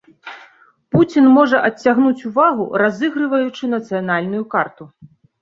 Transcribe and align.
Пуцін 0.95 1.27
можа 1.37 1.57
адцягнуць 1.69 2.25
увагу, 2.31 2.67
разыгрываючы 2.85 3.71
нацыянальную 3.75 4.43
карту. 4.57 4.83